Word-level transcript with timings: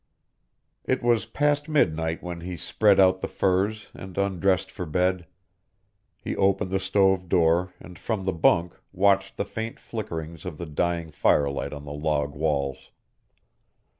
It 0.83 1.03
was 1.03 1.27
past 1.27 1.69
midnight 1.69 2.23
when 2.23 2.41
he 2.41 2.57
spread 2.57 2.99
out 2.99 3.21
the 3.21 3.27
furs 3.27 3.89
and 3.93 4.17
undressed 4.17 4.71
for 4.71 4.87
bed. 4.87 5.27
He 6.23 6.35
opened 6.35 6.71
the 6.71 6.79
stove 6.79 7.29
door 7.29 7.75
and 7.79 7.99
from 7.99 8.25
the 8.25 8.33
bunk 8.33 8.73
watched 8.91 9.37
the 9.37 9.45
faint 9.45 9.79
flickerings 9.79 10.43
of 10.43 10.57
the 10.57 10.65
dying 10.65 11.11
firelight 11.11 11.71
on 11.71 11.85
the 11.85 11.93
log 11.93 12.33
walls. 12.33 12.89